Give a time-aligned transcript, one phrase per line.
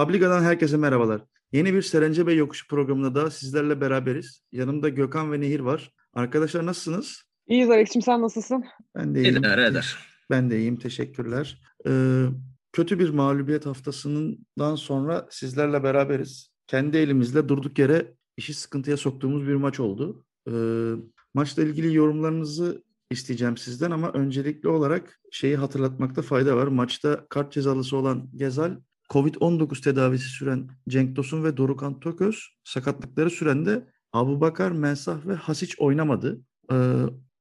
[0.00, 1.20] Publica'dan herkese merhabalar.
[1.52, 4.42] Yeni bir Serence Bey Yokuşu programında da sizlerle beraberiz.
[4.52, 5.92] Yanımda Gökhan ve Nehir var.
[6.14, 7.22] Arkadaşlar nasılsınız?
[7.46, 8.64] İyiyiz Alex'cim sen nasılsın?
[8.94, 9.36] Ben de iyiyim.
[9.36, 9.96] İdare eder.
[10.30, 10.76] Ben de iyiyim.
[10.76, 11.60] Teşekkürler.
[11.86, 12.24] Ee,
[12.72, 16.50] kötü bir mağlubiyet haftasından sonra sizlerle beraberiz.
[16.66, 20.24] Kendi elimizle durduk yere işi sıkıntıya soktuğumuz bir maç oldu.
[20.50, 20.52] Ee,
[21.34, 26.66] maçla ilgili yorumlarınızı isteyeceğim sizden ama öncelikli olarak şeyi hatırlatmakta fayda var.
[26.66, 28.76] Maçta kart cezalısı olan Gezal
[29.10, 35.74] Covid-19 tedavisi süren Cenk Tosun ve Dorukan Toköz sakatlıkları sürende Abu Bakar, Mensah ve Hasic
[35.78, 36.40] oynamadı.
[36.72, 36.94] Ee,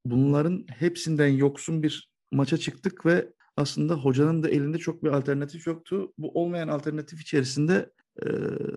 [0.05, 6.13] bunların hepsinden yoksun bir maça çıktık ve aslında hocanın da elinde çok bir alternatif yoktu.
[6.17, 7.91] Bu olmayan alternatif içerisinde
[8.23, 8.27] e,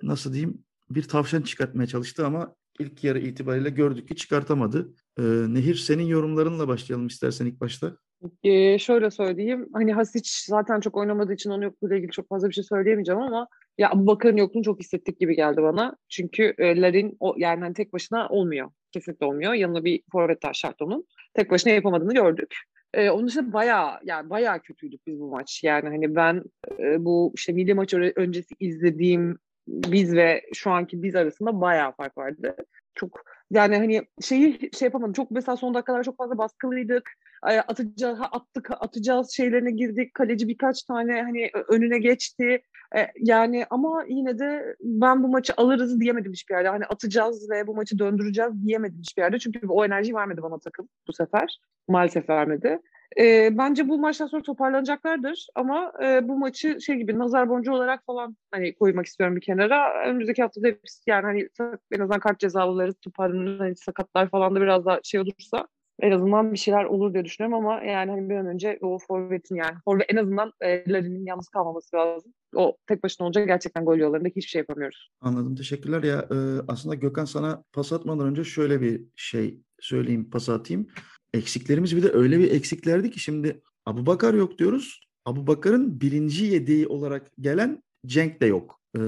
[0.03, 4.95] nasıl diyeyim bir tavşan çıkartmaya çalıştı ama ilk yarı itibariyle gördük ki çıkartamadı.
[5.19, 7.97] Ee, Nehir senin yorumlarınla başlayalım istersen ilk başta.
[8.45, 9.69] Ee, şöyle söyleyeyim.
[9.73, 13.49] Hani Hasic zaten çok oynamadığı için onun yokluğuyla ilgili çok fazla bir şey söyleyemeyeceğim ama
[13.79, 15.97] ya Abu Bakar'ın yokluğunu çok hissettik gibi geldi bana.
[16.09, 18.71] Çünkü e, Larin o yani hani tek başına olmuyor.
[18.93, 19.53] Kesinlikle olmuyor.
[19.53, 21.07] Yanına bir forvet daha şart onun.
[21.35, 22.57] Tek başına yapamadığını gördük.
[22.95, 25.65] Ee, onun dışında bayağı yani bayağı kötüydük biz bu maç.
[25.65, 26.43] Yani hani ben
[26.79, 32.19] e, bu işte milli maç öncesi izlediğim biz ve şu anki biz arasında bayağı fark
[32.19, 32.57] vardı.
[32.95, 33.21] Çok
[33.53, 35.13] yani hani şeyi şey yapamadım.
[35.13, 37.11] Çok mesela son dakikalar çok fazla baskılıydık.
[37.43, 40.15] Atacağız, attık, atacağız şeylerine girdik.
[40.15, 42.63] Kaleci birkaç tane hani önüne geçti.
[42.97, 46.69] E, yani ama yine de ben bu maçı alırız diyemedim hiçbir yerde.
[46.69, 49.39] Hani atacağız ve bu maçı döndüreceğiz diyemedim hiçbir yerde.
[49.39, 51.59] Çünkü o enerji vermedi bana takım bu sefer.
[51.89, 52.79] Maalesef vermedi.
[53.19, 58.07] E, bence bu maçtan sonra toparlanacaklardır ama e, bu maçı şey gibi nazar boncuğu olarak
[58.07, 60.05] falan hani koymak istiyorum bir kenara.
[60.07, 61.49] Önümüzdeki hafta da hepsi yani hani
[61.93, 65.67] en azından kart cezalıları toparlanır, hani sakatlar falan da biraz daha şey olursa
[66.01, 69.55] en azından bir şeyler olur diye düşünüyorum ama yani hani bir an önce o forvetin
[69.57, 70.85] yani forvet en azından e,
[71.25, 72.33] yalnız kalmaması lazım.
[72.57, 75.11] O tek başına olacak gerçekten gol yollarında hiçbir şey yapamıyoruz.
[75.21, 76.37] Anladım teşekkürler ya e,
[76.69, 80.87] aslında Gökhan sana pas atmadan önce şöyle bir şey söyleyeyim pas atayım.
[81.35, 85.01] Eksiklerimiz bir de öyle bir eksiklerdi ki şimdi Abu Bakar yok diyoruz.
[85.25, 88.81] Abu Bakar'ın birinci yedeği olarak gelen Cenk de yok.
[88.97, 89.01] Ee,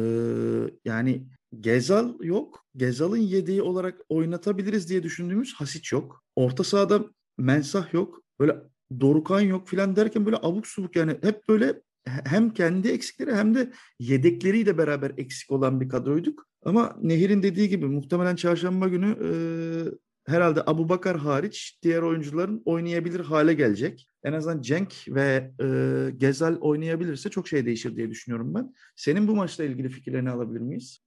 [0.84, 1.26] yani
[1.60, 2.64] Gezal yok.
[2.76, 6.22] Gezal'ın yedeği olarak oynatabiliriz diye düşündüğümüz Hasic yok.
[6.36, 7.04] Orta sahada
[7.38, 8.22] Mensah yok.
[8.40, 8.56] Böyle
[9.00, 13.72] Dorukan yok filan derken böyle abuk subuk yani hep böyle hem kendi eksikleri hem de
[13.98, 16.46] yedekleriyle beraber eksik olan bir kadroyduk.
[16.64, 19.30] Ama Nehir'in dediği gibi muhtemelen çarşamba günü e,
[20.26, 24.08] herhalde Abu Bakar hariç diğer oyuncuların oynayabilir hale gelecek.
[24.24, 25.66] En azından Cenk ve e,
[26.16, 28.74] Gezal oynayabilirse çok şey değişir diye düşünüyorum ben.
[28.96, 31.02] Senin bu maçla ilgili fikirlerini alabilir miyiz?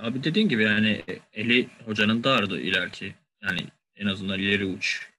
[0.00, 3.14] Abi dediğin gibi yani eli hocanın dardı ileriki.
[3.42, 3.60] Yani
[3.96, 5.10] en azından ileri uç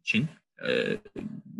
[0.00, 0.28] için.
[0.68, 0.96] E,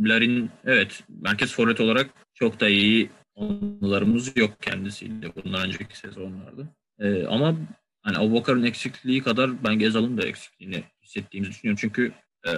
[0.00, 6.62] Larin evet merkez forvet olarak çok da iyi onlarımız yok kendisiyle bundan önceki sezonlarda.
[6.98, 7.56] E, ama
[8.02, 11.78] hani Abubakar'ın eksikliği kadar ben Gezal'ın da eksikliğini hissettiğimizi düşünüyorum.
[11.81, 12.12] Çünkü
[12.47, 12.50] e,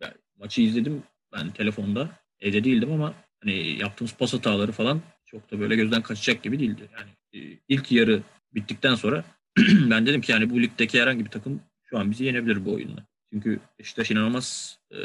[0.00, 2.10] yani maçı izledim ben telefonda.
[2.40, 6.88] Evde değildim ama hani yaptığımız pas hataları falan çok da böyle gözden kaçacak gibi değildi.
[6.98, 8.22] Yani e, ilk yarı
[8.54, 9.24] bittikten sonra
[9.90, 13.06] ben dedim ki yani bu ligdeki herhangi bir takım şu an bizi yenebilir bu oyunla.
[13.32, 14.98] Çünkü Beşiktaş inanılmaz e,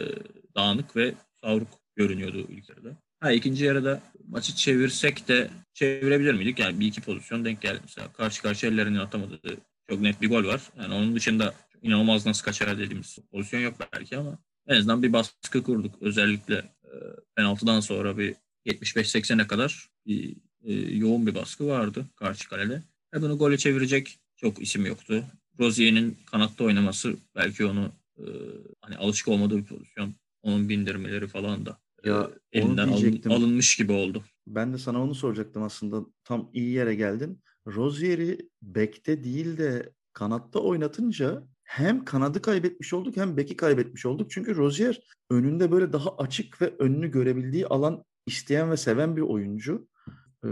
[0.55, 2.89] dağınık ve savruk görünüyordu ilk yarıda.
[3.19, 6.59] Ha ikinci yarıda maçı çevirsek de çevirebilir miydik?
[6.59, 7.79] Yani bir iki pozisyon denk geldi.
[7.83, 9.57] Mesela karşı karşı ellerinin atamadığı
[9.89, 10.61] çok net bir gol var.
[10.77, 15.63] Yani onun dışında inanılmaz nasıl kaçar dediğimiz pozisyon yok belki ama en azından bir baskı
[15.63, 15.95] kurduk.
[16.01, 16.93] Özellikle e,
[17.35, 18.35] penaltıdan sonra bir
[18.65, 22.83] 75-80'e kadar bir e, yoğun bir baskı vardı karşı kalede.
[23.13, 25.23] Ve bunu gole çevirecek çok isim yoktu.
[25.59, 28.25] Rozier'in kanatta oynaması belki onu e,
[28.81, 30.15] hani alışık olmadığı bir pozisyon.
[30.41, 34.23] Onun bindirmeleri falan da e, ya, e, elinden alın, alınmış gibi oldu.
[34.47, 36.05] Ben de sana onu soracaktım aslında.
[36.23, 37.41] Tam iyi yere geldin.
[37.67, 44.31] Rozier'i bekte değil de kanatta oynatınca hem kanadı kaybetmiş olduk hem beki kaybetmiş olduk.
[44.31, 49.87] Çünkü Rozier önünde böyle daha açık ve önünü görebildiği alan isteyen ve seven bir oyuncu.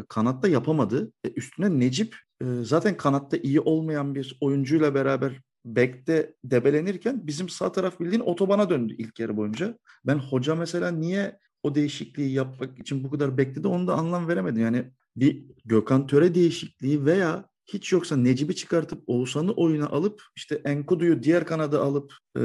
[0.09, 1.11] Kanatta yapamadı.
[1.23, 2.15] E, üstüne Necip
[2.61, 8.95] zaten kanatta iyi olmayan bir oyuncuyla beraber bekte debelenirken bizim sağ taraf bildiğin otobana döndü
[8.97, 9.77] ilk yarı boyunca.
[10.05, 14.61] Ben hoca mesela niye o değişikliği yapmak için bu kadar bekledi onu da anlam veremedim.
[14.61, 21.23] Yani bir Gökhan Töre değişikliği veya hiç yoksa Necip'i çıkartıp Oğuzhan'ı oyuna alıp işte Enkudu'yu
[21.23, 22.43] diğer kanada alıp e,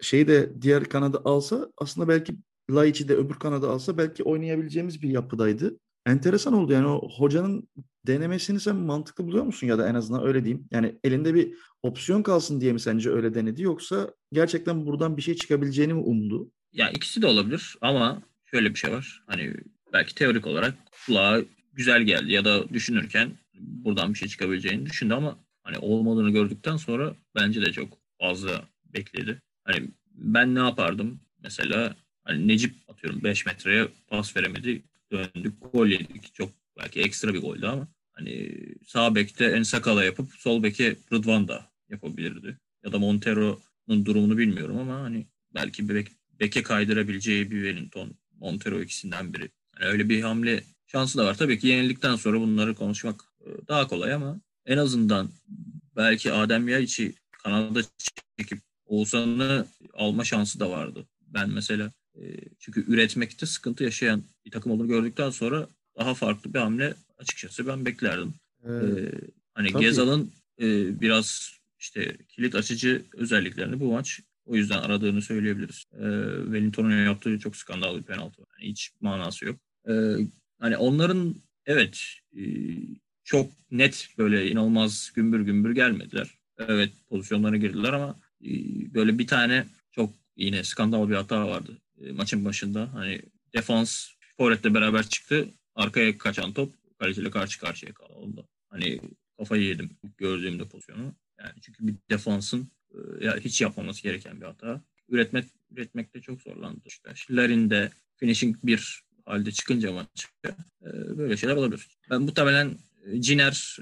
[0.00, 2.36] şeyi de diğer kanada alsa aslında belki
[2.70, 5.78] Laiç'i de öbür kanada alsa belki oynayabileceğimiz bir yapıdaydı.
[6.06, 7.68] Enteresan oldu yani o hocanın
[8.06, 10.68] denemesini sen mantıklı buluyor musun ya da en azından öyle diyeyim.
[10.70, 15.34] Yani elinde bir opsiyon kalsın diye mi sence öyle denedi yoksa gerçekten buradan bir şey
[15.34, 16.50] çıkabileceğini mi umdu?
[16.72, 19.22] Ya ikisi de olabilir ama şöyle bir şey var.
[19.26, 19.54] Hani
[19.92, 20.74] belki teorik olarak
[21.06, 21.40] kulağa
[21.72, 23.30] güzel geldi ya da düşünürken
[23.62, 29.42] buradan bir şey çıkabileceğini düşündü ama hani olmadığını gördükten sonra bence de çok fazla bekledi.
[29.64, 31.20] Hani ben ne yapardım?
[31.42, 34.82] Mesela hani Necip atıyorum 5 metreye pas veremedi.
[35.12, 36.34] Döndük gol yedik.
[36.34, 38.52] Çok belki ekstra bir goldü ama hani
[38.86, 42.58] sağ bekte en sakala yapıp sol beke Rıdvan da yapabilirdi.
[42.84, 46.08] Ya da Montero'nun durumunu bilmiyorum ama hani belki bek,
[46.40, 49.50] beke kaydırabileceği bir Wellington, Montero ikisinden biri.
[49.80, 51.38] Yani öyle bir hamle şansı da var.
[51.38, 53.31] Tabii ki yenildikten sonra bunları konuşmak
[53.68, 55.30] daha kolay ama en azından
[55.96, 57.80] belki Adem Yaiç'i Kanada
[58.38, 61.06] çekip Oğuzhan'ı alma şansı da vardı.
[61.26, 62.22] Ben mesela e,
[62.58, 65.68] çünkü üretmekte sıkıntı yaşayan bir takım olduğunu gördükten sonra
[65.98, 68.34] daha farklı bir hamle açıkçası ben beklerdim.
[68.64, 69.12] Ee, ee,
[69.54, 69.82] hani tabii.
[69.82, 75.84] Gezal'ın e, biraz işte kilit açıcı özelliklerini bu maç o yüzden aradığını söyleyebiliriz.
[75.92, 75.98] Ee,
[76.44, 78.42] Wellington'un yaptığı çok skandal bir penaltı.
[78.58, 79.56] Yani hiç manası yok.
[79.88, 79.92] Ee,
[80.60, 81.34] hani onların
[81.66, 82.04] evet
[82.36, 82.42] e,
[83.24, 86.30] çok net böyle inanılmaz gümbür gümbür gelmediler.
[86.58, 88.50] Evet pozisyonlara girdiler ama e,
[88.94, 92.94] böyle bir tane çok yine skandal bir hata vardı e, maçın başında.
[92.94, 93.22] Hani
[93.54, 95.48] defans Forvet'le beraber çıktı.
[95.74, 98.12] Arkaya kaçan top kaleciyle karşı karşıya kaldı.
[98.12, 98.42] Onda.
[98.70, 99.00] Hani
[99.38, 101.14] kafayı yedim gördüğümde pozisyonu.
[101.38, 104.80] Yani çünkü bir defansın e, ya hiç yapmaması gereken bir hata.
[105.08, 106.80] Üretmek üretmekte çok zorlandı.
[106.86, 110.48] İşte Larin de finishing bir halde çıkınca maç e,
[111.18, 111.88] böyle şeyler olabilir.
[112.10, 112.76] Ben muhtemelen
[113.18, 113.76] Ciner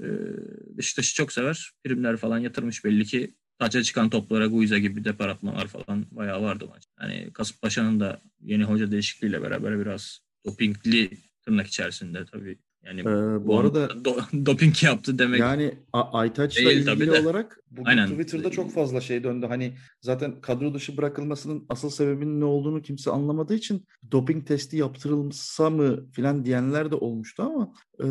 [0.76, 1.70] Beşiktaş'ı çok sever.
[1.84, 3.34] Primler falan yatırmış belli ki.
[3.58, 6.84] Taça çıkan toplara Guiza gibi depar atmalar falan bayağı vardı maç.
[7.00, 11.11] Yani Kasımpaşa'nın da yeni hoca değişikliğiyle beraber biraz dopingli
[11.43, 14.17] tırnak içerisinde tabii yani ee, bu arada do,
[14.47, 15.41] doping yaptı demek.
[15.41, 18.09] Yani Aytaç'la ilgili olarak bugün Aynen.
[18.09, 19.47] Twitter'da çok fazla şey döndü.
[19.47, 25.71] Hani zaten kadro dışı bırakılmasının asıl sebebinin ne olduğunu kimse anlamadığı için doping testi yaptırılsa
[25.71, 28.06] mı filan diyenler de olmuştu ama e,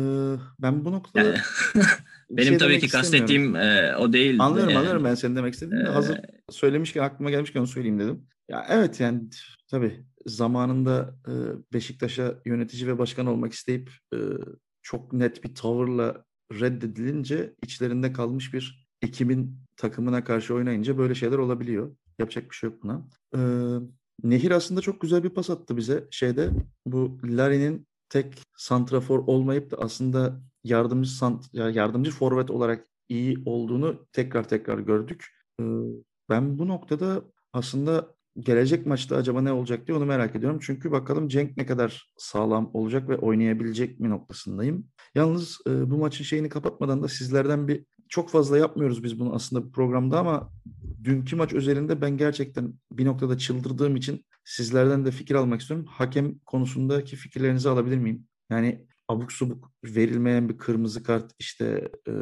[0.58, 1.38] ben bu noktada yani,
[2.30, 4.40] benim şey tabii ki kastettiğim e, o değil.
[4.40, 4.78] Anlıyorum yani.
[4.78, 5.88] anlıyorum ben senin demek istediğini.
[5.88, 6.20] Ee, Hazır
[6.50, 8.26] söylemişken aklıma gelmişken onu söyleyeyim dedim.
[8.48, 9.20] Ya evet yani
[9.70, 11.32] tabii zamanında e,
[11.72, 14.18] Beşiktaş'a yönetici ve başkan olmak isteyip e,
[14.82, 21.96] çok net bir tavırla reddedilince içlerinde kalmış bir ekibin takımına karşı oynayınca böyle şeyler olabiliyor.
[22.18, 23.08] Yapacak bir şey yok buna.
[23.34, 23.40] E,
[24.22, 26.50] Nehir aslında çok güzel bir pas attı bize şeyde.
[26.86, 34.48] Bu Larin'in tek santrafor olmayıp da aslında yardımcı sant yardımcı forvet olarak iyi olduğunu tekrar
[34.48, 35.26] tekrar gördük.
[36.30, 37.22] Ben bu noktada
[37.52, 40.58] aslında gelecek maçta acaba ne olacak diye onu merak ediyorum.
[40.62, 44.86] Çünkü bakalım Cenk ne kadar sağlam olacak ve oynayabilecek mi noktasındayım.
[45.14, 49.64] Yalnız e, bu maçın şeyini kapatmadan da sizlerden bir çok fazla yapmıyoruz biz bunu aslında
[49.64, 50.50] bu programda ama
[51.04, 55.86] dünkü maç üzerinde ben gerçekten bir noktada çıldırdığım için sizlerden de fikir almak istiyorum.
[55.88, 58.26] Hakem konusundaki fikirlerinizi alabilir miyim?
[58.50, 62.12] Yani abuk subuk verilmeyen bir kırmızı kart işte e,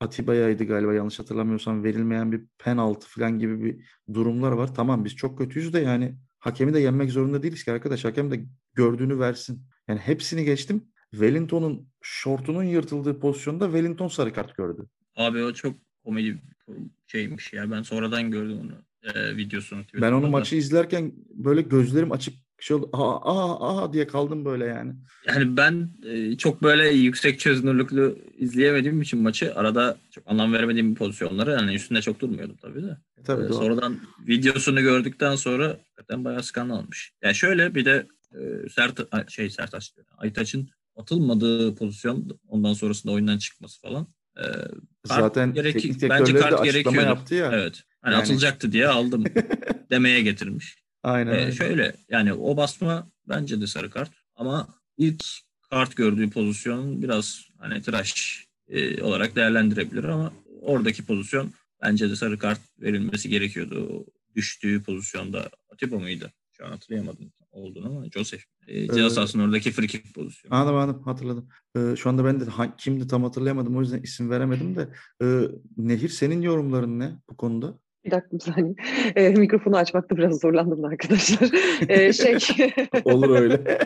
[0.00, 4.74] Atiba'yaydı galiba yanlış hatırlamıyorsam verilmeyen bir penaltı falan gibi bir durumlar var.
[4.74, 8.04] Tamam biz çok kötüyüz de yani hakemi de yenmek zorunda değiliz ki arkadaş.
[8.04, 8.44] Hakem de
[8.74, 9.62] gördüğünü versin.
[9.88, 10.84] Yani hepsini geçtim.
[11.10, 14.86] Wellington'un şortunun yırtıldığı pozisyonda Wellington sarı kart gördü.
[15.16, 16.42] Abi o çok komedi
[17.06, 17.70] şeymiş ya.
[17.70, 18.72] Ben sonradan gördüm onu
[19.14, 19.80] e, videosunu.
[19.94, 22.90] Ben onu maçı izlerken böyle gözlerim açık şey oldu.
[22.92, 24.92] Aa, aa, aa diye kaldım böyle yani.
[25.26, 31.50] Yani ben e, çok böyle yüksek çözünürlüklü izleyemediğim için maçı arada çok anlam veremediğim pozisyonları
[31.50, 32.96] yani üstünde çok durmuyordum tabii de.
[33.18, 37.12] E, tabii, ee, sonradan videosunu gördükten sonra hakikaten bayağı skandal almış.
[37.22, 43.80] Yani şöyle bir de e, Sert şey Sertaç Aytaç'ın atılmadığı pozisyon ondan sonrasında oyundan çıkması
[43.80, 44.06] falan.
[44.38, 44.44] E,
[45.04, 47.00] Zaten gerek, bence kart gerekiyordu.
[47.00, 47.50] yaptı ya.
[47.52, 47.82] Evet.
[48.00, 48.22] Hani yani...
[48.22, 49.24] atılacaktı diye aldım
[49.90, 50.79] demeye getirmiş.
[51.02, 51.48] Aynen.
[51.48, 55.24] Ee, şöyle yani o basma bence de sarı kart ama ilk
[55.70, 61.52] kart gördüğü pozisyon biraz hani tıraş e, olarak değerlendirebilir ama oradaki pozisyon
[61.82, 64.06] bence de sarı kart verilmesi gerekiyordu.
[64.36, 66.32] Düştüğü pozisyonda Atiba mıydı?
[66.52, 68.42] Şu an hatırlayamadım olduğunu ama Joseph.
[68.68, 70.54] E, ceza ee, sahasının oradaki free kick pozisyonu.
[70.54, 71.48] Anladım anladım hatırladım.
[71.76, 74.88] Ee, şu anda ben de ha, kimdi tam hatırlayamadım o yüzden isim veremedim de.
[75.22, 75.26] E,
[75.76, 77.78] Nehir senin yorumların ne bu konuda?
[78.04, 78.74] Bir dakika bir saniye.
[79.16, 81.50] E, mikrofonu açmakta biraz zorlandım arkadaşlar.
[81.88, 82.34] E, şey.
[83.04, 83.60] Olur öyle.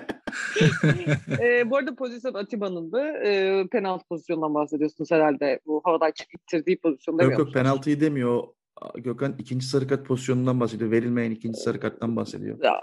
[1.43, 5.61] e, bu arada pozisyon Atiba'nın da e, penaltı pozisyonundan bahsediyorsunuz herhalde.
[5.67, 8.45] Bu havadan ittirdiği pozisyon demiyor Yok yok penaltıyı demiyor.
[8.95, 10.91] Gökhan ikinci sarı kart pozisyonundan bahsediyor.
[10.91, 12.59] Verilmeyen ikinci sarı karttan bahsediyor.
[12.63, 12.81] Ya,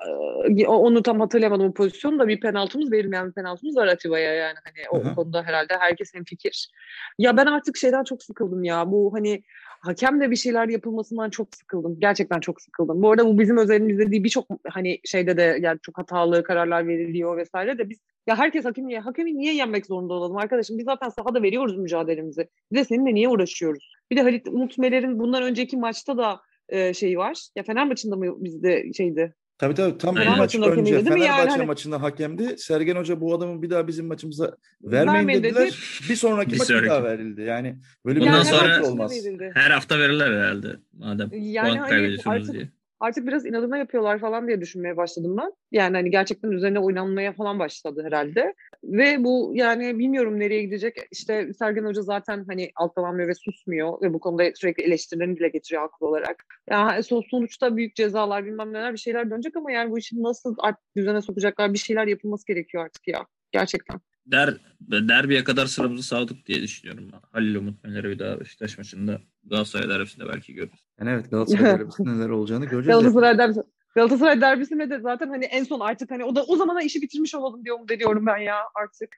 [0.68, 4.58] onu tam hatırlayamadım o pozisyonu da bir penaltımız verilmeyen bir penaltımız var Atiba'ya yani.
[4.64, 5.16] Hani o Hı-hı.
[5.16, 6.72] konuda herhalde herkes fikir.
[7.18, 8.92] Ya ben artık şeyden çok sıkıldım ya.
[8.92, 9.44] Bu hani
[9.82, 12.00] hakem de bir şeyler yapılmasından çok sıkıldım.
[12.00, 13.02] Gerçekten çok sıkıldım.
[13.02, 17.38] Bu arada bu bizim özelimizde değil birçok hani şeyde de yani çok hatalı kararlar veriliyor
[17.38, 20.78] vesaire de biz Ya herkes hakemi, hakemi niye yenmek zorunda olalım arkadaşım?
[20.78, 22.48] Biz zaten sahada veriyoruz mücadelemizi.
[22.72, 23.94] Bir de seninle niye uğraşıyoruz?
[24.12, 27.48] Bir de Halit Umut bundan önceki maçta da e, şeyi var.
[27.56, 29.36] Ya Fener maçında mı bizde şeydi?
[29.62, 30.32] Tabii tabii tam bir Aynen.
[30.32, 31.26] maç Maçın hakemiydi önce değil mi?
[31.26, 32.58] Yani Fenerbahçe hani- maçında hakemdi.
[32.58, 35.66] Sergen Hoca bu adamın bir daha bizim maçımıza vermeyin dediler.
[35.68, 35.76] dedi.
[36.10, 36.90] Bir sonraki Bir maç bir sonraki.
[36.90, 37.42] daha verildi.
[37.42, 39.12] Yani böyle bir Bundan Yani rezillik sonra- olmaz.
[39.12, 39.52] verildi.
[39.54, 40.68] Her hafta verirler herhalde.
[40.94, 42.70] Madem Yani puan hani kaybediyorsunuz artık- diye.
[43.02, 45.54] Artık biraz inadına yapıyorlar falan diye düşünmeye başladım ben.
[45.72, 48.54] Yani hani gerçekten üzerine oynanmaya falan başladı herhalde.
[48.84, 50.98] Ve bu yani bilmiyorum nereye gidecek.
[51.12, 55.82] İşte Sergen Hoca zaten hani altlanamıyor ve susmuyor ve bu konuda sürekli eleştirilerini dile getiriyor
[55.82, 56.46] haklı olarak.
[56.70, 60.56] Yani son- sonuçta büyük cezalar bilmem neler bir şeyler dönecek ama yani bu işi nasıl
[60.98, 63.26] düzene sokacaklar bir şeyler yapılması gerekiyor artık ya.
[63.52, 64.11] Gerçekten.
[64.26, 67.12] Der, derbiye kadar sıramızı sağladık diye düşünüyorum.
[67.32, 70.80] Halil Umut Meler'i bir daha Beşiktaş maçında Galatasaray derbisinde belki görürüz.
[71.00, 72.88] Yani evet Galatasaray derbisinde neler olacağını göreceğiz.
[72.88, 73.62] Galatasaray derbisi.
[73.96, 77.36] Galatasaray derbisinde de zaten hani en son artık hani o da o zamana işi bitirmiş
[77.36, 79.18] olalım diyorum diyorum ben ya artık.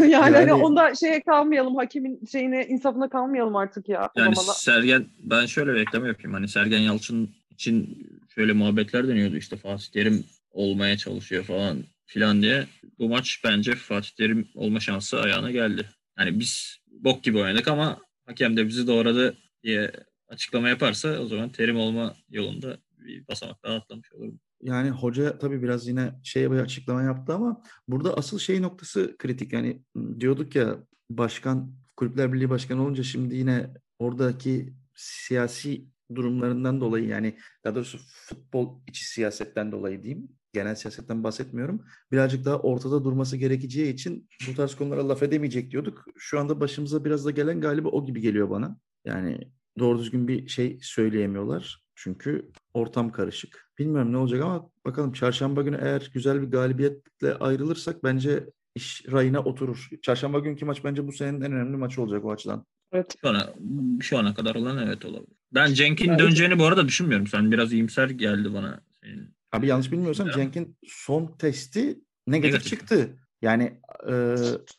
[0.00, 4.10] yani, Yani- hani onda şeye kalmayalım hakemin şeyine insafına kalmayalım artık ya.
[4.16, 4.54] Yani zamana.
[4.54, 6.32] Sergen ben şöyle bir ekleme yapayım.
[6.32, 12.66] Hani Sergen Yalçın için şöyle muhabbetler dönüyordu işte Fatih Terim olmaya çalışıyor falan filan diye.
[12.98, 15.88] Bu maç bence Fatih Terim olma şansı ayağına geldi.
[16.18, 19.92] Yani biz bok gibi oynadık ama hakem de bizi doğradı diye
[20.28, 24.40] açıklama yaparsa o zaman Terim olma yolunda bir basamak daha atlamış olurum.
[24.62, 29.52] Yani hoca tabii biraz yine şeye bir açıklama yaptı ama burada asıl şey noktası kritik.
[29.52, 29.82] Yani
[30.20, 30.78] diyorduk ya
[31.10, 38.80] başkan Kulüpler Birliği Başkanı olunca şimdi yine oradaki siyasi durumlarından dolayı yani daha doğrusu futbol
[38.88, 40.28] içi siyasetten dolayı diyeyim.
[40.52, 41.84] Genel siyasetten bahsetmiyorum.
[42.12, 46.04] Birazcık daha ortada durması gerekeceği için bu tarz konulara laf edemeyecek diyorduk.
[46.16, 48.76] Şu anda başımıza biraz da gelen galiba o gibi geliyor bana.
[49.04, 49.38] Yani
[49.78, 51.82] doğru düzgün bir şey söyleyemiyorlar.
[51.94, 53.68] Çünkü ortam karışık.
[53.78, 59.40] Bilmiyorum ne olacak ama bakalım çarşamba günü eğer güzel bir galibiyetle ayrılırsak bence iş rayına
[59.40, 59.88] oturur.
[60.02, 62.66] Çarşamba günkü maç bence bu senenin en önemli maçı olacak o açıdan.
[62.92, 63.14] Evet.
[63.20, 63.54] Şu ana,
[64.00, 65.36] şu ana kadar olan evet olabilir.
[65.54, 66.18] Ben Cenk'in Evet.
[66.20, 67.26] döneceğini bu arada düşünmüyorum.
[67.26, 68.80] Sen biraz iyimser geldi bana.
[69.04, 69.31] Senin.
[69.52, 70.32] Abi yanlış bilmiyorsam Ya.
[70.32, 71.80] Cenk'in son testi
[72.26, 72.70] negatif, Negatif.
[72.70, 73.18] çıktı.
[73.42, 73.72] Yani
[74.10, 74.14] e,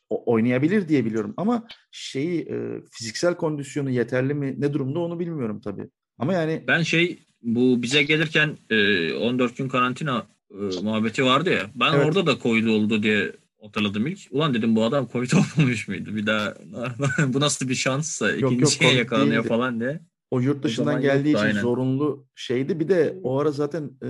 [0.09, 5.89] oynayabilir diye biliyorum ama şeyi e, fiziksel kondisyonu yeterli mi ne durumda onu bilmiyorum tabii.
[6.17, 11.69] Ama yani Ben şey bu bize gelirken e, 14 gün karantina e, muhabbeti vardı ya.
[11.75, 12.05] Ben Evet.
[12.05, 14.19] orada da Covid oldu diye hatırladım ilk.
[14.31, 16.15] Ulan dedim bu adam Covid olmamış mıydı?
[16.15, 16.53] Bir daha
[17.27, 19.47] bu nasıl bir şanssa ikinciye yakalanıyor değildi.
[19.47, 19.99] falan diye.
[20.33, 21.61] O yurt dışından zaman geldiği yoktu, için aynen.
[21.61, 22.79] zorunlu şeydi.
[22.79, 24.07] Bir de o ara zaten e,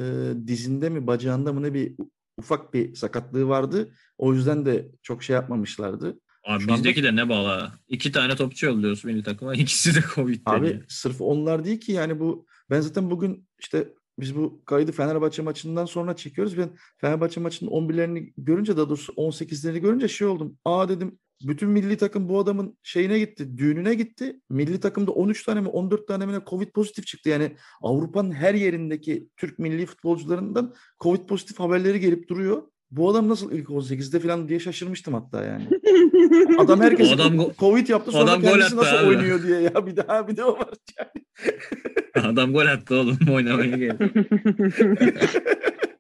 [0.48, 1.96] dizinde mi bacağında mı ne bir
[2.38, 3.92] ufak bir sakatlığı vardı.
[4.18, 6.20] O yüzden de çok şey yapmamışlardı.
[6.44, 7.74] Abi Şu anda- bizdeki de ne bala.
[7.88, 9.56] İki tane topçu yolluyoruz milli takıma.
[9.56, 10.86] İkisi de Covid Abi dedi.
[10.88, 15.86] sırf onlar değil ki yani bu ben zaten bugün işte biz bu kaydı Fenerbahçe maçından
[15.86, 16.58] sonra çekiyoruz.
[16.58, 20.58] Ben Fenerbahçe maçının 11'lerini görünce daha doğrusu 18'lerini görünce şey oldum.
[20.66, 24.40] Aa dedim bütün milli takım bu adamın şeyine gitti, düğününe gitti.
[24.50, 27.30] Milli takımda 13 tane mi 14 tane mi Covid pozitif çıktı.
[27.30, 32.64] Yani Avrupa'nın her yerindeki Türk milli futbolcularından Covid pozitif haberleri gelip duruyor.
[32.92, 35.68] Bu adam nasıl ilk 18'de falan diye şaşırmıştım hatta yani.
[36.58, 39.08] Adam herkes adam go- Covid yaptı sonra adam gol kendisi attı nasıl abi.
[39.08, 42.28] oynuyor diye ya bir daha bir de o var yani.
[42.28, 44.14] Adam gol attı oğlum oynamaya geldi.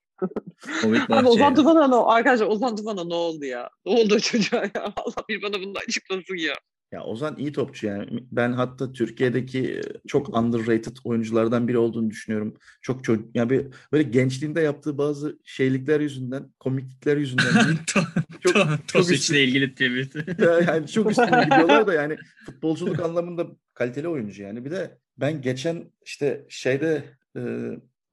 [0.82, 1.28] Covid Abi.
[1.28, 3.70] Ozan Tufan'a ne Arkadaşlar Ozan Tufan'a ne oldu ya?
[3.86, 4.72] Ne oldu çocuğa ya?
[4.96, 6.54] Allah bir bana bunu açıklasın ya.
[6.92, 8.08] Ya Ozan iyi topçu yani.
[8.32, 12.54] Ben hatta Türkiye'deki e, çok underrated oyunculardan biri olduğunu düşünüyorum.
[12.82, 17.44] Çok çocuk yani bir, böyle gençliğinde yaptığı bazı şeylikler yüzünden, komiklikler yüzünden
[17.88, 18.06] Çok-
[18.42, 20.40] çok Tosic'le üstün- ilgili tweet.
[20.40, 24.66] Ya yani çok üstüne gidiyorlar da yani futbolculuk anlamında kaliteli oyuncu yani.
[24.66, 27.04] Bir de ben geçen işte şeyde
[27.38, 27.42] e,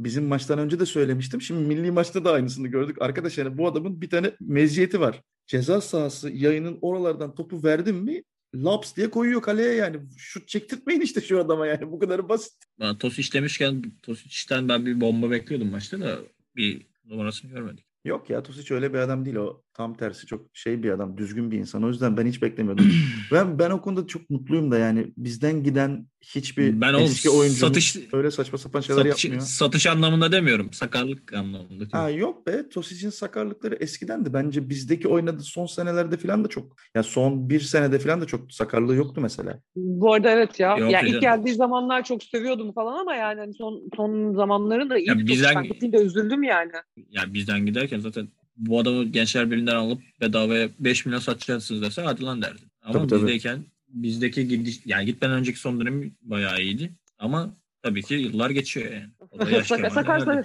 [0.04, 1.42] bizim maçtan önce de söylemiştim.
[1.42, 3.02] Şimdi milli maçta da aynısını gördük.
[3.02, 5.22] Arkadaş yani bu adamın bir tane meziyeti var.
[5.46, 8.22] Ceza sahası yayının oralardan topu verdim mi
[8.54, 9.96] laps diye koyuyor kaleye yani.
[10.16, 11.90] Şut çektirtmeyin işte şu adama yani.
[11.90, 12.52] Bu kadar basit.
[12.80, 16.18] Ben Tosic demişken Tosic'ten ben bir bomba bekliyordum maçta da
[16.56, 17.89] bir numarasını görmedik.
[18.04, 19.62] Yok ya Tosic öyle bir adam değil o.
[19.74, 21.84] Tam tersi çok şey bir adam, düzgün bir insan.
[21.84, 22.86] O yüzden ben hiç beklemiyordum.
[23.32, 28.08] ben ben o konuda çok mutluyum da yani bizden giden hiçbir Ben eski oyuncumuz satış-
[28.12, 29.42] öyle saçma sapan şeyler Satış, yapmıyor.
[29.46, 30.72] satış anlamında demiyorum.
[30.72, 31.84] Sakarlık anlamında.
[31.92, 34.32] Ha yok be Tosic'in sakarlıkları eskidendi.
[34.32, 38.52] Bence bizdeki oynadığı son senelerde falan da çok ya son bir senede falan da çok
[38.52, 39.60] sakarlığı yoktu mesela.
[39.76, 40.76] Bu arada evet ya.
[40.76, 41.14] Yok ya canım.
[41.14, 45.18] ilk geldiği zamanlar çok seviyordum falan ama yani hani son son zamanları da iyi Ya
[45.18, 46.72] bizden- gittiğinde üzüldüm yani.
[47.10, 52.22] Yani bizden giderken zaten bu adamı Gençler Birliği'nden alıp bedavaya 5 milyon satacaksınız dese hadi
[52.24, 52.68] lan derdim.
[52.82, 53.20] Ama Tabii, tabii.
[53.20, 56.90] bizdeyken bizdeki gidiş yani gitmeden önceki son dönemi bayağı iyiydi.
[57.18, 59.06] Ama tabii ki yıllar geçiyor yani.
[59.30, 60.44] O da yaş Sakar, sakar,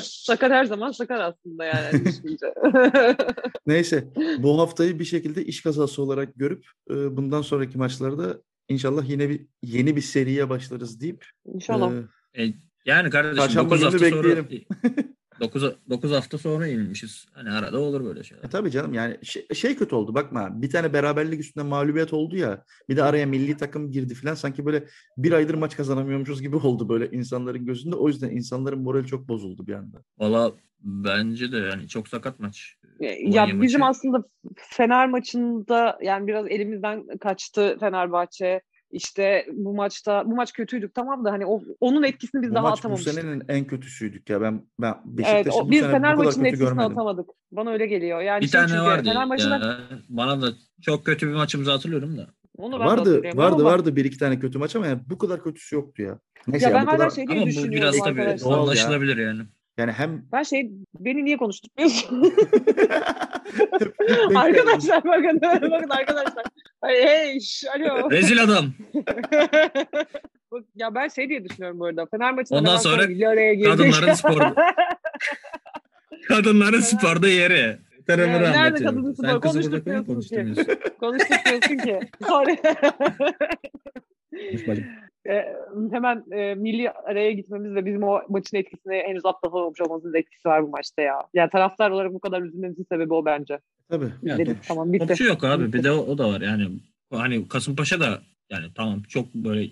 [0.00, 2.46] sakar, her zaman sakar aslında yani düşününce.
[3.66, 4.08] Neyse
[4.38, 9.40] bu haftayı bir şekilde iş kazası olarak görüp e, bundan sonraki maçlarda inşallah yine bir
[9.62, 11.92] yeni bir seriye başlarız deyip İnşallah.
[12.34, 12.54] e, E,
[12.86, 14.44] yani kardeşim Çarşamba 9 günü hafta bekleyelim.
[14.82, 14.92] sonra
[15.40, 17.26] 9, 9 hafta sonra yenilmişiz.
[17.32, 18.44] Hani arada olur böyle şeyler.
[18.44, 22.36] E tabii canım yani şey, şey kötü oldu bakma bir tane beraberlik üstünde mağlubiyet oldu
[22.36, 24.84] ya bir de araya milli takım girdi falan sanki böyle
[25.16, 29.66] bir aydır maç kazanamıyormuşuz gibi oldu böyle insanların gözünde o yüzden insanların morali çok bozuldu
[29.66, 30.02] bir anda.
[30.18, 32.76] Valla bence de yani çok sakat maç.
[33.00, 33.90] Ya Alanya bizim maçı.
[33.90, 34.24] aslında
[34.56, 38.60] Fener maçında yani biraz elimizden kaçtı Fenerbahçe.
[38.92, 42.62] İşte bu maçta bu maç kötüydük tamam da hani o, onun etkisini biz Bu daha
[42.62, 43.14] maç bu atamamıştık.
[43.14, 46.34] senenin en kötüsüydük ya ben ben Evet, Beşiktaş'ı o, bu biz sene Fener bu kadar
[46.34, 46.90] kötü etkisini görmedim.
[46.92, 47.30] atamadık.
[47.52, 48.20] Bana öyle geliyor.
[48.20, 49.78] Yani Bir şey tane çünkü vardı Fener maçında ya.
[50.08, 50.46] Bana da
[50.82, 52.26] çok kötü bir maçımızı hatırlıyorum da.
[52.58, 55.42] onu ben Vardı vardı ama vardı bir iki tane kötü maç ama yani bu kadar
[55.42, 56.18] kötüsü yoktu ya.
[56.46, 58.48] Neyse Ya ya, ben bu hala kadar şey diye Ama bu düşünüyorum biraz tabii arkadaşlar.
[58.50, 58.62] Doğal ya.
[58.62, 59.42] anlaşılabilir yani.
[59.78, 60.70] yani hem Ben şey
[61.00, 61.52] beni niye geldi.
[64.34, 66.44] arkadaşlar bakın bakın arkadaşlar.
[66.82, 67.38] Hey,
[67.76, 68.10] alo.
[68.10, 68.64] Rezil adam.
[70.76, 72.06] Ya ben şey diye düşünüyorum bu arada.
[72.06, 73.66] Fener maçında Ondan sonra araya girecek.
[73.78, 74.54] kadınların sporu.
[76.28, 77.76] Kadınların sporda yeri.
[78.06, 80.78] Tarafını Ya, nerede burada koyun Konuşturmuyorsun ki.
[81.00, 81.78] konuşturmuyorsun.
[81.78, 82.00] Ki.
[84.68, 84.84] Bacım.
[85.28, 85.44] e,
[85.92, 90.62] hemen e, milli araya gitmemiz ve bizim o maçın etkisini henüz atlatamamış olmamızın etkisi var
[90.62, 91.18] bu maçta ya.
[91.34, 93.58] Yani taraftar olarak bu kadar üzülmemizin sebebi o bence.
[93.92, 94.12] Tabii.
[94.22, 95.06] Ya, Dedik top- tamam bitti.
[95.06, 95.72] Topçu yok abi.
[95.72, 96.40] Bir de o, o da var.
[96.40, 96.68] Yani
[97.10, 99.70] hani Kasımpaşa da yani tamam çok böyle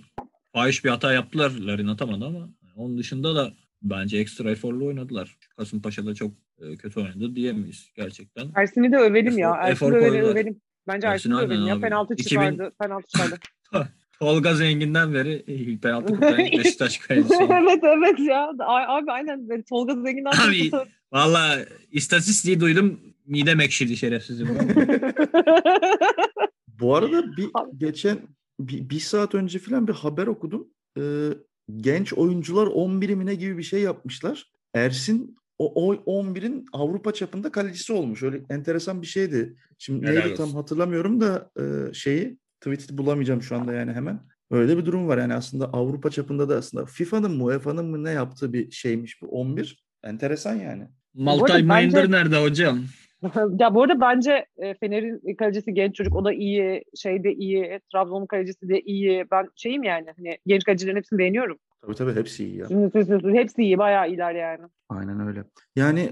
[0.52, 1.50] fahiş bir hata yaptılar.
[1.60, 5.36] Larin atamadı ama onun dışında da bence ekstra eforlu oynadılar.
[5.56, 8.46] Kasımpaşa da çok e, kötü oynadı diyemeyiz gerçekten.
[8.56, 9.48] Ersin'i de övelim ya.
[9.50, 10.60] Efor- Ersin'i efor de övelim, övelim.
[10.88, 11.74] Bence Ersin Ersin'i aynen övelim ya.
[11.74, 11.80] abi.
[11.80, 12.72] Penaltı 2000 çıkardı.
[12.80, 13.38] Penaltı çıkardı.
[14.18, 17.34] Tolga Zengin'den beri ilk penaltı kullanan Beşiktaş kalecisi.
[17.50, 18.50] evet evet ya.
[18.58, 19.48] Ay- Abi aynen.
[19.48, 20.70] Ben Tolga Zengin'den Abi-
[21.12, 21.58] Valla
[21.92, 23.00] istatistiği duydum.
[23.30, 24.48] Midem ekşidi şerefsizim.
[26.80, 28.18] Bu arada bir geçen
[28.60, 30.68] bir, bir saat önce falan bir haber okudum.
[30.98, 31.28] Ee,
[31.76, 34.50] genç oyuncular 11'i mi ne gibi bir şey yapmışlar.
[34.74, 38.22] Ersin o, o 11'in Avrupa çapında kalecisi olmuş.
[38.22, 39.56] Öyle enteresan bir şeydi.
[39.78, 40.56] Şimdi Helal neydi tam olsun.
[40.56, 44.20] hatırlamıyorum da e, şeyi tweet'i bulamayacağım şu anda yani hemen.
[44.50, 48.10] Öyle bir durum var yani aslında Avrupa çapında da aslında FIFA'nın mı UEFA'nın mı ne
[48.10, 49.84] yaptığı bir şeymiş bu 11.
[50.04, 50.88] Enteresan yani.
[51.14, 52.84] Maltay arada bence- Minder nerede hocam?
[53.58, 56.16] ya bu arada bence e, Fener'in kalecisi genç çocuk.
[56.16, 56.84] O da iyi.
[56.96, 57.80] Şey de iyi.
[57.92, 59.24] Trabzon'un kalecisi de iyi.
[59.30, 60.06] Ben şeyim yani.
[60.16, 61.58] Hani genç kalecilerin hepsini beğeniyorum.
[61.82, 62.66] Tabii tabii hepsi iyi ya.
[63.34, 63.78] Hepsi iyi.
[63.78, 64.62] Bayağı iyiler yani.
[64.88, 65.44] Aynen öyle.
[65.76, 66.10] Yani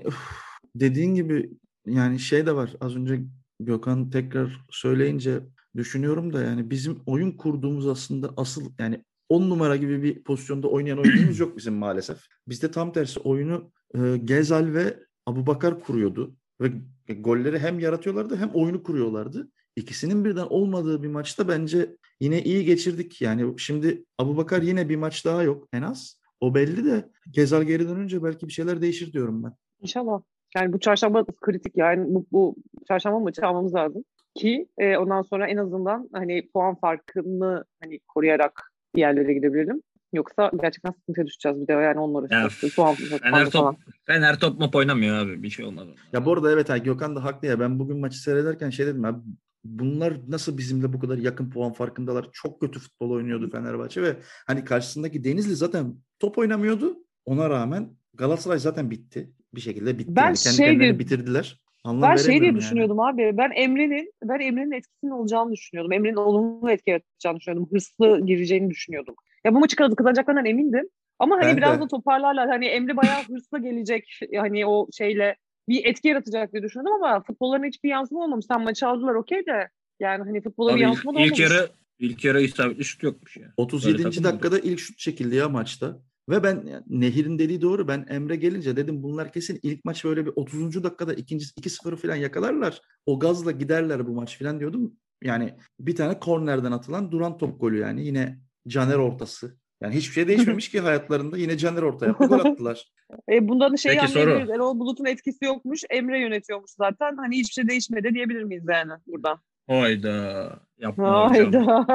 [0.74, 1.50] dediğin gibi
[1.86, 2.70] yani şey de var.
[2.80, 3.20] Az önce
[3.60, 5.40] Gökhan tekrar söyleyince
[5.76, 10.98] düşünüyorum da yani bizim oyun kurduğumuz aslında asıl yani 10 numara gibi bir pozisyonda oynayan
[10.98, 12.18] oyuncumuz yok bizim maalesef.
[12.48, 16.72] Bizde tam tersi oyunu e, Gezal ve Abubakar kuruyordu ve
[17.14, 19.50] golleri hem yaratıyorlardı hem oyunu kuruyorlardı.
[19.76, 23.22] İkisinin birden olmadığı bir maçta bence yine iyi geçirdik.
[23.22, 26.20] Yani şimdi Abubakar yine bir maç daha yok en az.
[26.40, 29.52] O belli de Gezal geri dönünce belki bir şeyler değişir diyorum ben.
[29.80, 30.20] İnşallah.
[30.56, 32.56] Yani bu çarşamba kritik yani bu, bu
[32.88, 38.72] çarşamba maçı almamız lazım ki e, ondan sonra en azından hani puan farkını hani koruyarak
[38.94, 39.82] bir yerlere gidebilelim.
[40.12, 42.34] Yoksa gerçekten sıkıntıya düşeceğiz bir de yani onları.
[42.34, 45.42] Ya, puan Fener top, Fener top mop oynamıyor abi.
[45.42, 45.94] Bir şey olmadı.
[46.12, 47.60] Ya bu arada evet ha, Gökhan da haklı ya.
[47.60, 49.18] Ben bugün maçı seyrederken şey dedim abi
[49.64, 52.26] bunlar nasıl bizimle bu kadar yakın puan farkındalar?
[52.32, 54.16] Çok kötü futbol oynuyordu Fenerbahçe ve
[54.46, 56.96] hani karşısındaki Denizli zaten top oynamıyordu.
[57.24, 59.30] Ona rağmen Galatasaray zaten bitti.
[59.54, 60.16] Bir şekilde bitti.
[60.16, 60.36] Ben yani.
[60.36, 61.60] Kendi şey diye- bitirdiler.
[61.84, 62.56] Anlam Ben şey diye yani.
[62.56, 63.34] düşünüyordum abi.
[63.38, 65.92] Ben Emre'nin ben Emre'nin etkisinin olacağını düşünüyordum.
[65.92, 67.68] Emre'nin olumlu etki yaratacağını düşünüyordum.
[67.72, 69.14] Hırslı gireceğini düşünüyordum.
[69.44, 70.88] Ya bu maçı kaz- kazanacaklarından emindim.
[71.18, 71.82] Ama hani Ben biraz de.
[71.82, 72.48] da toparlarlar.
[72.48, 74.20] Hani Emre bayağı hırslı gelecek.
[74.36, 75.36] Hani o şeyle
[75.68, 78.46] bir etki yaratacak diye düşünüyordum ama futbollarına hiçbir yansıma olmamış.
[78.46, 79.68] Tam maçı aldılar okey de.
[80.00, 81.30] Yani hani futbola bir Abi yansıma da olmamış.
[81.30, 83.52] ilk yarı ilk yarı isabetli şut yokmuş ya.
[83.56, 83.98] 37.
[83.98, 85.98] Böyle takım dakikada ilk şut çekildi ya maçta.
[86.28, 87.88] Ve ben yani Nehir'in dediği doğru.
[87.88, 90.84] Ben Emre gelince dedim bunlar kesin ilk maç böyle bir 30.
[90.84, 92.80] dakikada ikincisi 2-0'ı falan yakalarlar.
[93.06, 94.92] O gazla giderler bu maç falan diyordum.
[95.22, 98.06] Yani bir tane kornerden atılan duran top golü yani.
[98.06, 99.56] Yine Caner ortası.
[99.80, 101.38] Yani hiçbir şey değişmemiş ki hayatlarında.
[101.38, 102.84] Yine Caner orta yaptı gol attılar.
[103.32, 104.22] E, bundan da şeyi Peki, soru.
[104.22, 104.50] anlayabiliriz.
[104.50, 105.80] Erol Bulut'un etkisi yokmuş.
[105.90, 107.16] Emre yönetiyormuş zaten.
[107.16, 109.40] Hani hiçbir şey değişmedi diyebilir miyiz yani buradan?
[109.68, 110.50] Hayda.
[110.78, 111.66] Yapma hocam.
[111.66, 111.86] Hayda.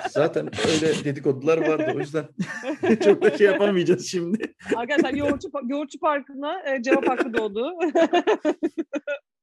[0.10, 1.92] Zaten öyle dedikodular vardı.
[1.96, 2.24] O yüzden
[3.04, 4.54] çok da şey yapamayacağız şimdi.
[4.76, 7.72] Arkadaşlar yoğurtçu, yoğurtçu Parkı'na e, cevap hakkı doğdu.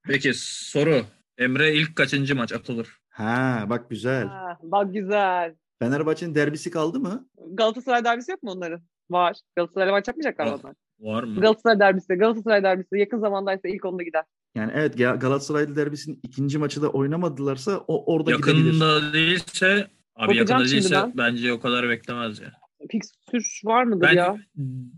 [0.08, 1.02] Peki soru.
[1.38, 2.88] Emre ilk kaçıncı maç atılır?
[3.10, 4.28] Ha bak güzel.
[4.28, 5.56] Ha, bak güzel.
[5.80, 7.28] Fenerbahçe'nin derbisi kaldı mı?
[7.54, 8.82] Galatasaray derbisi yok mu onların?
[9.10, 9.36] Var.
[9.56, 10.60] Galatasaray'la maç yapmayacaklar Var.
[10.64, 10.76] onlar.
[11.00, 11.42] Var mı?
[11.42, 14.24] Galatasaray derbisi, Galatasaray derbisi yakın zamandaysa ilk onda gider.
[14.56, 18.66] Yani evet Ga- Galatasaraylı derbisinin ikinci maçı da oynamadılarsa o orada gidebilir.
[18.66, 21.14] Yakında değilse abi Bakacağım yakında değilse ben.
[21.18, 22.52] bence o kadar beklemez ya.
[22.92, 24.38] Fikstür var mıdır Ben ya?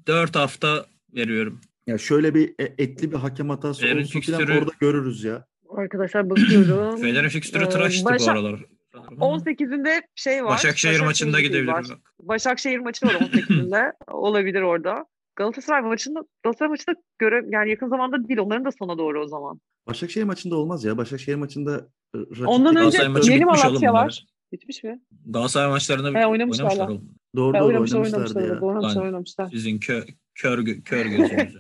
[0.08, 0.86] 4 hafta
[1.16, 1.62] veriyorum.
[1.88, 5.46] Ya şöyle bir e- etli bir hakem hatası Fener'in falan fikstürü- orada görürüz ya.
[5.78, 6.98] Arkadaşlar bakıyorum.
[7.02, 8.60] Fener'in fikstürü Ee, tıraştı bu Başak- aralar.
[8.96, 9.38] Sanırım ama.
[9.38, 10.52] 18'inde şey var.
[10.52, 11.74] Başakşehir maçında Başakşehir gidebilirim.
[11.74, 11.86] var.
[11.90, 12.14] bak.
[12.20, 13.92] Başakşehir maçı var 18'inde.
[14.12, 15.06] Olabilir orada.
[15.36, 18.40] Galatasaray maçında Galatasaray maçında göre yani yakın zamanda değil.
[18.40, 19.60] Onların da sona doğru o zaman.
[19.88, 20.98] Başakşehir maçında olmaz ya.
[20.98, 22.98] Başakşehir maçında e, rakip Ondan önce
[23.32, 24.26] Yeni Malatya var.
[24.52, 25.02] Bitmiş mi?
[25.26, 26.90] Galatasaray maçlarında He, oynamışlar oynamışlar.
[27.36, 28.42] Doğru doğru oynamışlar, oynamışlar.
[28.42, 28.62] ya.
[28.62, 29.50] Doğru oynamışlar, oynamışlar.
[29.50, 30.04] Sizin kö,
[30.36, 31.56] kör, kör gözünüz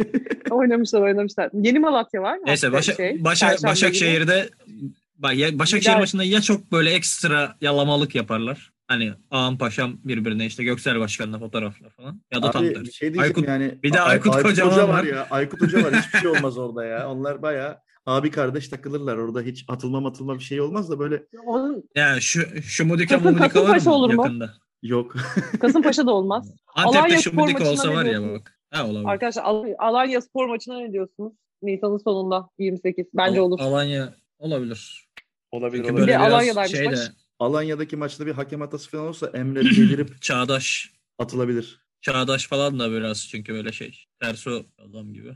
[0.50, 1.50] oynamışlar, oynamışlar.
[1.52, 2.38] Yeni Malatya var.
[2.46, 3.56] Neyse Başa, şey, Başa.
[3.64, 4.48] Başakşehir'de
[5.32, 6.00] ya Başakşehir Gider.
[6.00, 8.72] maçında ya çok böyle ekstra yalamalık yaparlar.
[8.88, 12.20] Hani ağam paşam birbirine işte Göksel Başkan'la fotoğraflar falan.
[12.32, 12.92] Ya da tam Abi bir tersi.
[12.92, 13.78] şey Aykut, yani.
[13.82, 15.26] bir de Ay- Aykut Kocaman Hoca var ya.
[15.30, 15.94] Aykut Hoca var.
[15.94, 17.10] Hiçbir şey olmaz orada ya.
[17.10, 19.16] Onlar bayağı abi kardeş takılırlar.
[19.16, 23.64] Orada hiç atılma matılma bir şey olmaz da böyle Onun yani şu, şu Mudika Mudika
[23.68, 24.22] var mı olur mu?
[24.22, 24.54] yakında?
[24.82, 25.14] yok.
[25.60, 26.54] Kasımpaşa da olmaz.
[26.74, 28.40] Antep'te Alanya şu Spor Mudika olsa ne var ya diyorsunuz?
[28.40, 28.58] bak.
[28.70, 29.08] Ha olabilir.
[29.08, 31.32] Arkadaşlar Al- Alanya spor maçına ne diyorsunuz?
[31.62, 33.06] Nisan'ın sonunda 28.
[33.14, 33.60] Bence Al- olur.
[33.60, 35.06] Alanya olabilir.
[35.52, 36.08] Olabilir Çünkü olabilir.
[36.08, 36.98] Böyle biraz Alanya'daymış şey maç.
[37.38, 40.92] Alanya'daki maçta bir hakem hatası falan olsa Emre delirip Çağdaş.
[41.18, 41.82] atılabilir.
[42.00, 44.04] Çağdaş falan da biraz çünkü böyle şey.
[44.20, 45.30] Terso adam gibi.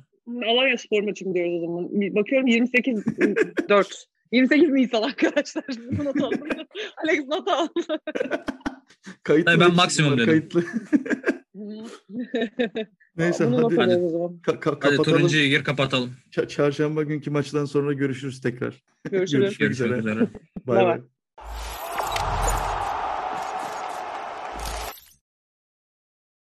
[0.47, 2.15] Alanya spor maçı mı diyoruz o zaman?
[2.15, 3.05] Bakıyorum 28
[3.69, 4.07] 4.
[4.33, 5.65] 28 Nisan arkadaşlar.
[5.91, 6.49] Bu not aldım.
[7.05, 8.01] Alex not aldı.
[9.23, 9.51] Kayıtlı.
[9.51, 10.27] Hayır, ben maksimum dedim.
[10.27, 10.64] Kayıtlı.
[13.16, 14.40] Neyse not hadi alıyoruz o zaman.
[14.42, 15.19] ka- ka- Hadi kapatalım.
[15.19, 16.11] turuncuyu gir kapatalım.
[16.33, 18.83] Ç- çarşamba günkü maçtan sonra görüşürüz tekrar.
[19.11, 19.59] Görüşürüz.
[19.59, 20.29] Görüşmek Görüşmek üzere.
[20.66, 20.85] bay.
[20.85, 21.01] bay.